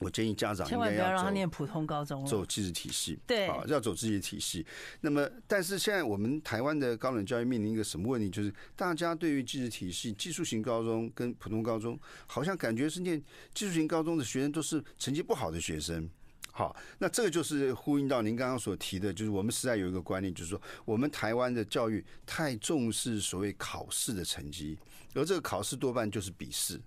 [0.01, 4.67] 我建议家长应该要走，千万不要让他念普通高中，走技职体系，对，啊，要走自己的体系。
[5.03, 8.31] 那么，但是现在我们台湾的高等教育面临一个什么问题？
[8.31, 16.09] 就是大家对于技职体系、技术型高中跟普通高中，好像感觉是念技术型高中的学生都是成绩不好的学生。
[16.51, 24.79] 好，那这个就是呼应到您刚刚所提的，就是我们实在有一个观念，就是说我们台湾的教育太重视所谓考试的成绩，
[25.15, 26.81] 而这个考试多半就是笔试。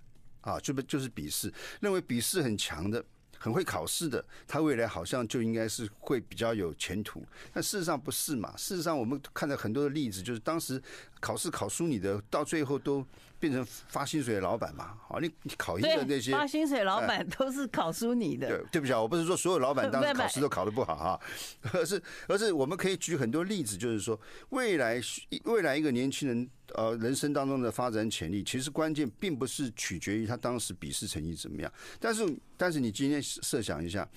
[0.44, 3.04] 啊，就不就是笔试，认为笔试很强的、
[3.38, 7.24] 很会考试的，他未来好像就应该是会比较有前途。
[7.52, 8.54] 但事实上不是嘛？
[8.56, 10.80] 事实上，我们看到很多的例子，就是当时
[11.24, 13.04] 考试考输你的，到最后都。
[13.40, 14.96] 变成发薪水的老板嘛？
[15.06, 18.48] 好，你你考赢的那些发薪水老板都是考输你的。
[18.48, 21.20] 对，对不起啊，我不是说所有老板当时考试都考得不好哈，
[21.74, 24.98] 而是而是我们可以举很多例子，就是说未来
[25.44, 31.70] 未来一个年轻人呃人生当中的发展潜力，其实关键并不是取决于他当时笔试成绩怎么样。
[32.00, 32.24] 但是
[32.56, 34.08] 但是你今天设想一下，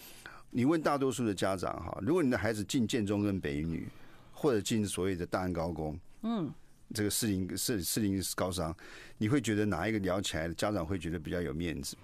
[0.51, 3.89] 你问大多数的家长哈，如果你的孩子进建中跟北女，
[4.31, 6.49] 或者进所谓的大安高工，嗯。
[6.93, 8.75] 这个士林士士林高商，
[9.17, 11.97] 你会觉得哪一个聊起来，家长会觉得比较有面子？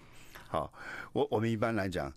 [0.48, 0.72] 好，
[1.13, 2.13] 我我们一般来讲，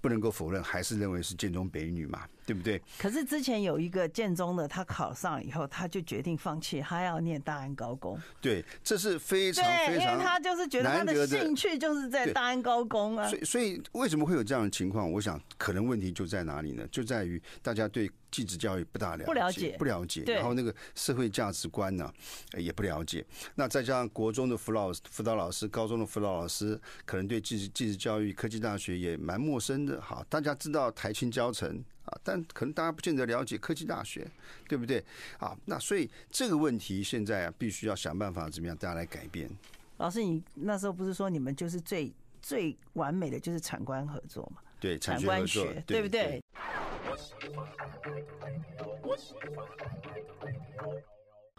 [0.00, 2.26] 不能够否认，还是认为是建中北女嘛。
[2.46, 2.80] 对不对？
[2.96, 8.16] 可是之前有一个建中的，他考上以后，他就决定放弃，他要念大安高工。
[8.40, 13.28] 对，这是非常非常，因为他就是觉得他的兴趣就是在大安高工啊。
[13.28, 15.10] 所以，所以为什么会有这样的情况？
[15.10, 16.86] 我想，可能问题就在哪里呢？
[16.92, 20.22] 就在于大家对技职教育不大了解，不了解，不了解。
[20.22, 22.08] 然后那个社会价值观呢，
[22.56, 23.26] 也不了解。
[23.56, 30.00] 那再加上国中的辅导辅导老师，高中的辅导老师，可能对技职技职教育、科技大学也蛮陌生的。
[30.00, 31.84] 好，大家知道台清交成。
[32.06, 34.26] 啊，但可能大家不见得了解科技大学，
[34.68, 35.04] 对不对？
[35.38, 39.50] 啊，那所以这个问题现在啊，必须要想办法怎么样，大家来改变。
[39.98, 44.62] 老师，你那时候不是说你们就是最最完美的就是产官合作嘛。
[44.78, 46.42] 对，产官学，对不对？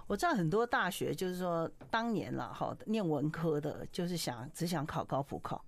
[0.05, 5.65] 我知道很多大学就是说，当年了哈，念文科的，就是想只想考高普考，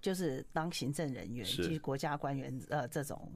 [0.00, 3.30] 就是当行政人员，就是国家官员，呃，这种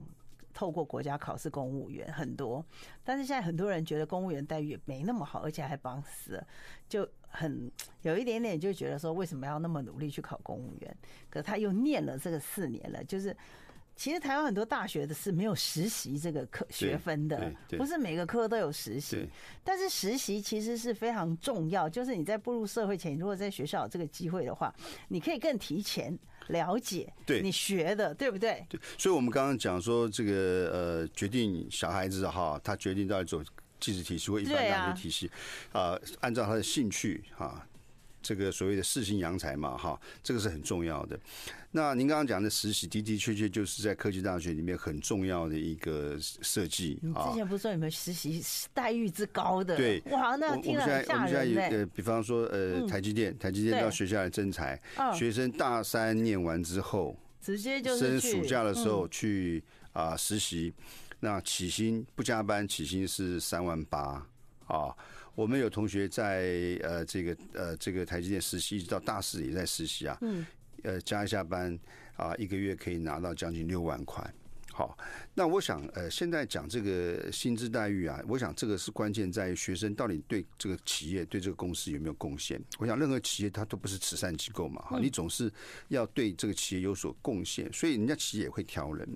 [0.59, 2.65] 透过国家考试公务员很多。
[3.01, 6.45] 但是现在很多人觉得公务员待遇没那么好，而且还帮死，
[6.89, 10.97] 就很有一点点就觉得说，为什么要那么努力去考公务员？
[11.29, 13.33] 可他又念了这个四年了，就是。
[13.99, 19.27] 其实台湾很多大学的是没有实习这个课学分的，不是每个科都有实习。
[19.61, 24.73] 但是实习其实是非常重要，就是你在步入社会前，如果在学校有这个机会的话，
[25.09, 27.11] 你可以更提前了解
[27.43, 28.65] 你学的，对不对？
[28.69, 28.79] 对。
[28.97, 30.31] 所以我们刚刚讲说，这个
[30.71, 33.43] 呃，决定小孩子哈，他决定到底走
[33.81, 35.29] 技职体系或一般大学体系
[35.73, 37.67] 啊，按照他的兴趣哈。
[38.29, 41.19] 这个所谓的适性扬才嘛，哈，这个是很重要的。
[41.71, 47.29] 那您刚刚讲的实习的的确确就是在科技大学里面很重要的一个设计啊。
[47.29, 48.39] 之前不是说有没有实习
[48.71, 49.75] 待遇之高的？
[49.75, 51.15] 对，哇，那听了很吓人。
[51.15, 54.79] 我们现在有呃，比方说呃，台积电，台积电到学校来征才，
[55.11, 59.63] 学生大三念完之后，直接就是升暑假的时候去
[59.93, 60.71] 啊实习，
[61.21, 64.23] 那起薪不加班，起薪是三万八
[64.67, 64.95] 啊。
[65.39, 70.17] 我们有同学在呃这个呃这个台积电实习，一直到大四也在实习啊。
[70.19, 70.45] 嗯。
[70.83, 71.77] 呃，加一下班
[72.17, 74.21] 啊，一个月可以拿到将近六万块。
[74.71, 74.97] 好，
[75.33, 82.61] 那我想呃，现在讲这个薪资待遇啊，我想这个是关键在于学生到底对这个企业、对这个公司有没有贡献。
[82.77, 85.51] 我想任何企业它都不是慈善机构嘛，哈，你总是
[85.87, 89.07] 要对这个企业有所贡献，所以人家企业也会挑人。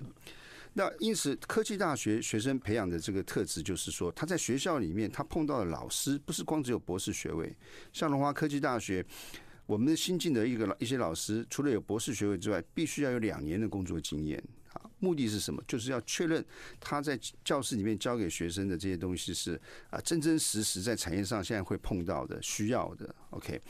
[0.76, 7.56] 那因此，科技大学学生培养的这个特质，就是说，他在学校里面，他碰到的老师不是光只有博士学位。
[7.92, 9.06] 像龙华科技大学，
[9.66, 14.42] 我们的新进的一个一些老师，除了有博士学位之外，必须要有两年的工作经验。
[15.04, 15.62] 啊，目的是什么？
[15.68, 16.44] 就是要确认
[16.80, 23.14] 他在教室里面教给学生的这些东西是啊，真真实实在产业上现在会碰到的、需要的。
[23.30, 23.60] OK。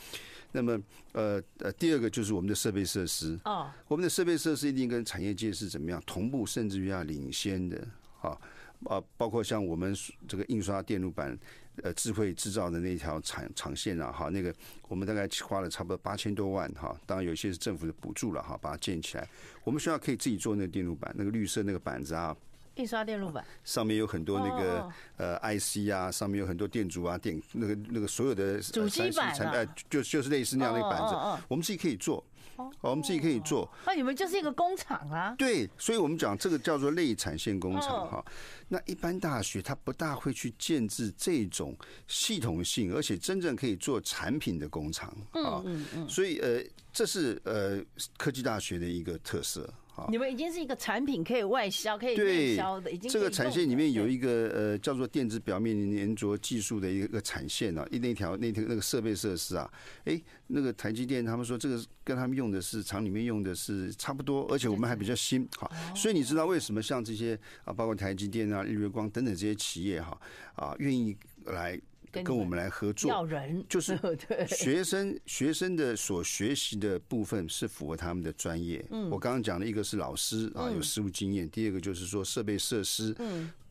[0.52, 3.36] 那么，呃呃，第二个就是我们的设备设施。
[3.44, 7.84] 哦，我们的设备设施一定跟产业界是怎么样同步，甚至于要领先的。
[8.20, 8.38] 啊
[8.84, 9.92] 啊，包括像我们
[10.28, 11.36] 这个印刷电路板，
[11.82, 14.54] 呃，智慧制造的那条产厂线啊，哈，那个
[14.88, 19.28] 我们大概花了差不多八千多万，哈，当然有一些是政府的补助了，哈，把它建起来。
[19.64, 22.36] 我们学校可以自己做那个电路板，那个绿色那个板子啊。
[22.76, 31.14] 印刷电路板上面有很多那个呃 IC 啊，上面有很多电阻啊，电那个那个所有的主机板呃，就就是类似那样的板子，
[31.46, 32.24] 我们自己可以做，
[32.80, 33.68] 我们自己可以做。
[33.86, 35.34] 那你们就是一个工厂啊？
[35.38, 38.24] 对，所以我们讲这个叫做内产线工厂哈。
[38.68, 41.76] 那一般大学它不大会去建制这种
[42.08, 45.62] 系统性，而且真正可以做产品的工厂啊。
[45.64, 46.08] 嗯嗯。
[46.08, 46.62] 所以呃，
[46.92, 47.80] 这是呃
[48.16, 49.72] 科技大学的一个特色。
[50.08, 59.70] 你们已经是一个产品可以外销、可以内销的，已经这个产线里面有一个呃叫做电子表面粘着技术的一个产线啊，一那条那条那个设备设施啊，
[60.04, 70.20] 哎，那个台积电他们说这个跟他们用的是厂里面用的是差不多，而且我们还比较新，好，所以你知道为什么像这些啊，包括台积电啊、日月光等等这些企业哈
[70.54, 71.80] 啊，愿意来。
[72.22, 73.64] 跟我们来合作，要人。
[73.68, 73.98] 就是
[74.48, 78.84] 学生学生的所学习的部分是符合他们的专业。
[79.10, 83.14] 我刚刚讲的一个是老师啊，有实务经验；第二个就是说设备设施。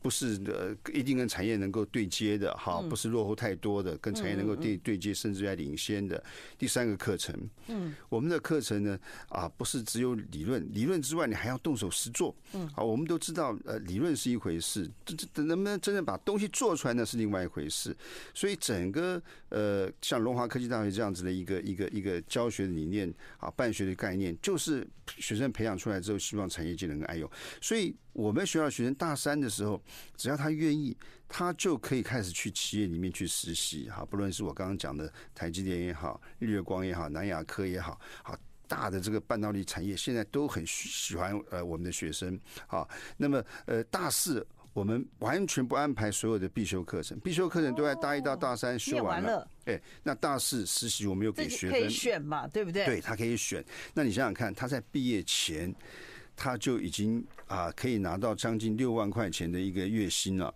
[0.04, 6.22] 不是呃，一定跟产业能够对接的哈，不是落后太多的，跟产业能够对对接，甚至在领先的。
[6.58, 7.34] 第三个课程，
[7.68, 17.96] 嗯，我们的课程呢啊，不是只有理论，理论之外你还要动手实做，嗯，啊，我们都知道呃，理论是一回事，这这能不能真正把东西做出来呢是另外一回事。
[18.34, 27.30] 所以整个呃，像龙华科技大学这样子的一个一个一个教学的理念啊，办学的概念，就是学生培养出来之后，希望产业界能够爱用。
[27.62, 29.82] 所以我们学校学生大三的时候。
[30.16, 30.96] 只要他愿意，
[31.28, 34.04] 他就可以开始去企业里面去实习哈。
[34.04, 42.86] 不论是我刚刚讲的台积电也好，日月光也好，南亚科也好，好大的这个半导体产业，现在都很喜欢呃我们的学生啊。
[43.16, 49.48] 那么呃大四我们完全不安排所有的必修课程，必修课程都在大一到大三修完了。
[49.66, 52.84] 哎，那大四实习我们又给学生可以选嘛，对不对？
[52.84, 53.64] 对，他可以选。
[53.92, 55.74] 那你想想看，他在毕业前。
[56.36, 60.52] 他就已经啊可以拿到将近六万块钱的一个月薪了。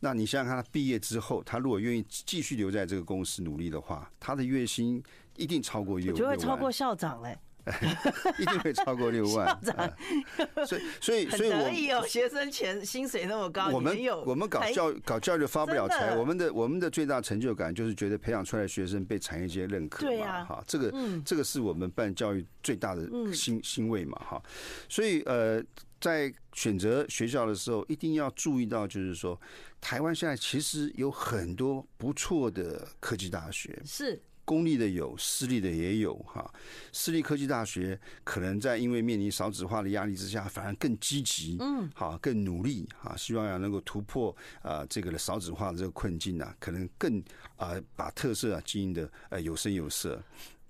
[0.00, 5.02] 那你想想看，他毕业之后，他如果愿意继续留在这个公司努力的话，他的月薪
[5.36, 6.12] 一定超过六。
[6.12, 7.38] 就会超过校长嘞。
[8.38, 9.46] 一定会超过六万。
[9.62, 20.92] 校长，所以 所以所以我有学生钱薪水那么高，我们我们搞教搞教育发不了财，我们的我们的最大成就感就是觉得培养出来的学生被产业界认可嘛，哈，这个
[21.24, 24.42] 这个是我们办教育最大的欣欣慰嘛，哈，
[24.88, 25.62] 所以呃。
[26.00, 29.38] 在选择学校的时候，一定要注意到，就是说，
[29.82, 34.18] 台湾现在其实有很多不错的科技大学，是
[34.50, 36.52] 公立的有，私立的也有哈。
[36.90, 47.22] 私立科技大学可能在因为面临少子化的压力之下，反而更积极，嗯，好，更努力哈，希望要能够突破啊这个的少子化的这个困境啊，可能更
[47.54, 50.20] 啊把特色啊经营的呃有声有色。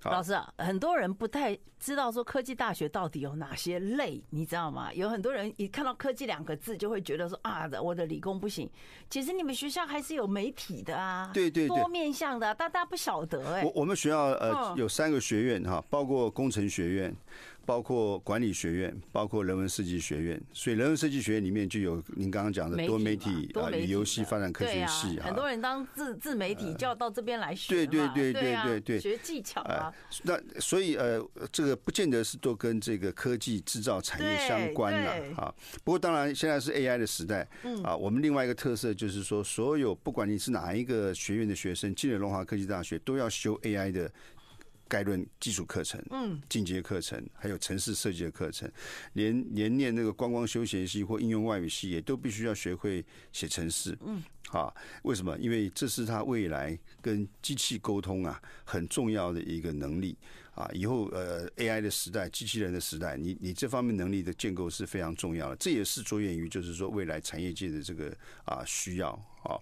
[0.05, 4.91] 老师啊，很多人不太知道说科技大学到底有哪些类，你知道吗？
[4.95, 8.69] 有很多人一看到科技两个字就会觉得说啊，我的理工不行。
[9.11, 13.63] 其实你们学校还是有媒体的啊，对对對，多面向的，大家不晓得哎。
[13.65, 17.15] 我我们学校呃有三个学院哈，包括工程学院。
[17.71, 25.27] 包括管理学院，包括人文设计学院，所以人文设计学院里面就有您刚刚讲的多媒体啊、旅游系、发展科学系啊。
[25.27, 29.95] 很多人当自自媒体就要到这边来学，对对对对对对，学技巧啊。
[30.25, 35.55] 那所以呃，这个不见得是都跟这个科技制造产业相关了啊。
[35.85, 37.49] 不过当然现在是 AI 的时代，
[37.85, 44.11] 啊，我们另外一个特色就是说，所有不管你是哪一个学院的学生，进了龙华科技大学都要修 AI 的。
[44.91, 48.69] 概论基础课程，嗯，进阶课程，还有城市设计的课程，
[49.13, 54.75] 连连念那个观光休闲系或应用外语系，也都必须要学会写程式，嗯，啊，
[55.05, 55.39] 为什么？
[55.39, 60.17] 因为这是他未来跟机器沟通啊很重要的一个能力
[60.57, 60.69] 啊。
[60.75, 65.57] 以后呃 AI 的时代，机器人的时代，你你这方面能力的建构是非常重要的。
[65.57, 68.13] 这也是着眼于就是说未来产业界的这个
[68.45, 69.11] 啊需要
[69.45, 69.55] 啊。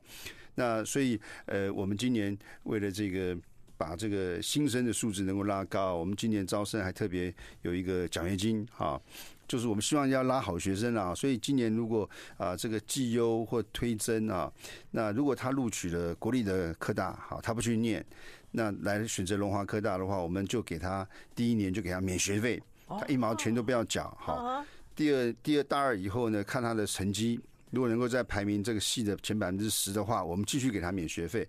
[0.55, 3.39] 那所以呃，我们今年为了这个。
[3.79, 9.01] 把这个新生的素质能够拉高，我们今年招生还特别有一个奖学金啊，
[9.47, 14.53] 就是我们希望要拉好学生啊，所以今年如果啊这个绩优或推甄啊，
[14.91, 18.05] 那如果他录取了国立的科大，好，他不去念，
[18.51, 24.65] 那来选择龙华科大的话，我们就给他第一年就给他免学费，他一毛钱都不要缴好。
[24.97, 27.39] 第二第二大二以后呢，看他的成绩，
[27.71, 31.47] 如果能够在排名这个系的前百分之十的话，我们继续给他免学费。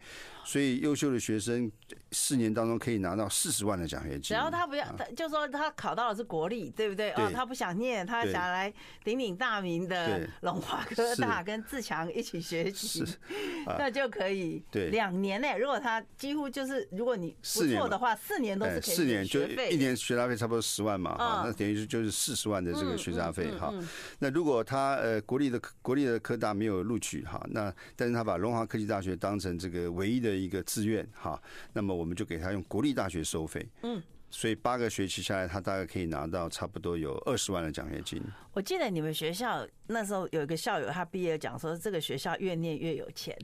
[0.50, 1.72] 所以优秀的学生
[2.12, 4.22] 四年当中可以拿到四十万的奖学金。
[4.22, 7.12] 只要他不要，他就说他考到的是国立，对不对？
[7.12, 8.74] 哦，他不想念，他想来
[9.04, 13.06] 鼎鼎大名的龙华科大，跟自强一起学习，
[13.78, 14.64] 那就可以。
[14.72, 18.96] 对，两年呢，如果他几乎就是，如果你不错的话，四年都是可以。
[18.96, 23.72] 四年就一年学杂费差不多十万嘛，哈，那等于是就是四十万的这个学杂费哈。
[24.18, 30.39] 那如果他呃国立的国立的科大没有录取哈，那但是他把龙华科技大学当成这个唯一的。
[30.40, 31.42] 一个志愿哈，
[31.74, 38.22] 那么我们就给他用国立大学收费，嗯，所以八个学期下来，他大概可以拿到差不多有二十万的奖学金。
[38.54, 43.38] 我记得你们学校那时候有一个校友，他毕业讲说，这个学校越念越有钱。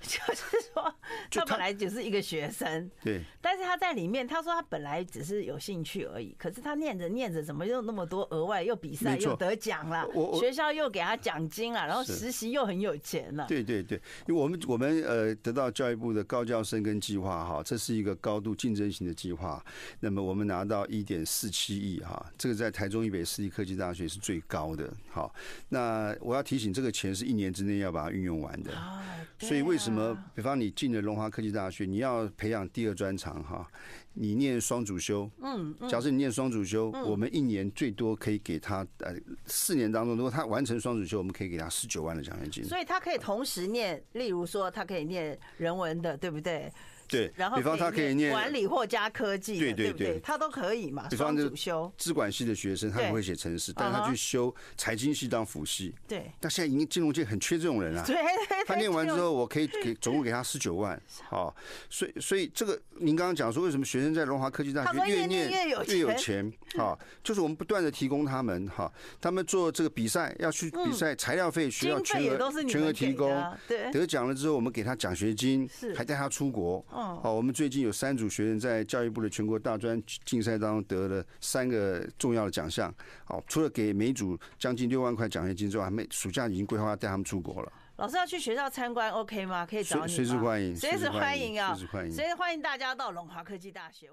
[0.10, 0.94] 就是说，
[1.30, 10.06] 他本来只是一个学生，对，但是他在里面，他说他本来只是有兴趣而已，可是他念着念着，怎么又那么多额外又比赛又得奖了，
[10.38, 13.44] 学校又给他奖金了，然后实习又很有钱了。
[13.46, 19.62] 对对对，因为我们我们呃得到教育部的高教生跟计划哈，这是一个高度竞争型的计划，
[20.00, 24.90] 那么我们拿到一点四七亿哈，这个在台中一北私立科技大学是最高的。
[25.10, 25.34] 好，
[25.68, 28.72] 那我要提醒，这个钱是一年之内要把它运用完的，
[29.38, 29.89] 所以为什么？
[29.90, 30.16] 什么？
[30.34, 33.68] 比方你进了龙华科技大学，你要培养第二专长哈，
[34.14, 39.14] 你念双主修，嗯，假设你念双主修，我们一年最多可以给他呃
[39.46, 42.64] 四年当中，如果他完成双主修，我们可以给他十九万的奖学金。
[42.64, 46.72] 所以他可以同时念，例如说他可以念人文的，对不对？
[47.10, 51.08] 对， 然后比方他可以念管理或加科技，对对对，他都可以嘛。
[51.10, 55.94] 比方主修资管系的学生，他不会写程式，但他去修财经系当辅系。
[56.06, 58.04] 对，但现在已经金融界很缺这种人啊。
[58.06, 58.16] 对，
[58.66, 61.00] 他念完之后，我可以给总共给他十九万。
[61.28, 61.54] 好，
[61.88, 66.50] 所以所以这个您刚刚讲说，为什么学生在龙华科技大学越念越有越有钱？
[66.76, 68.90] 好，就是我们不断的提供他们哈，
[69.20, 73.30] 他们做这个比赛要去比赛，材料费需要全额全额提供。
[73.66, 76.84] 对，得奖了之后，我们给他奖学金，还带他出国。
[77.22, 82.92] 好，我们最近有三组学员在教育部的全国大专竞赛当中得了三个重要的奖项。
[83.24, 87.72] 好，除了给每组将近六万块奖学金之外，还没暑假已经规划要带他们出国了。
[87.96, 89.66] 老师要去学校参观，OK 吗？
[89.66, 90.08] 可以找你吗？
[90.08, 91.74] 随时欢迎，随时欢迎啊！
[91.74, 94.10] 随时欢迎，随时欢迎大家到龙华科技大学。